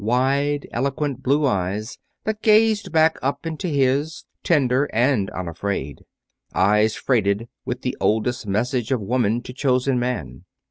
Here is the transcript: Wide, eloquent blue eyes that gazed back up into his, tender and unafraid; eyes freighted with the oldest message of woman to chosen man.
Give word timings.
Wide, 0.03 0.67
eloquent 0.71 1.21
blue 1.21 1.45
eyes 1.45 1.99
that 2.23 2.41
gazed 2.41 2.91
back 2.91 3.19
up 3.21 3.45
into 3.45 3.67
his, 3.67 4.25
tender 4.43 4.85
and 4.91 5.29
unafraid; 5.29 6.05
eyes 6.55 6.95
freighted 6.95 7.47
with 7.65 7.83
the 7.83 7.95
oldest 8.01 8.47
message 8.47 8.91
of 8.91 8.99
woman 8.99 9.43
to 9.43 9.53
chosen 9.53 9.99
man. 9.99 10.45